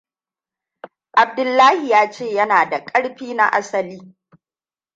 [1.13, 4.15] Abdullahi ya ce yana ƙarfi na asali.